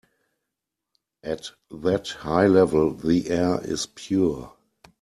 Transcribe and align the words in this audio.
At 1.23 1.51
that 1.69 2.07
high 2.07 2.47
level 2.47 2.95
the 2.95 3.29
air 3.29 3.59
is 3.61 3.85
pure. 3.85 4.51